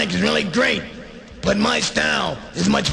[0.00, 0.82] Mantronic is really great,
[1.42, 2.90] but my style is much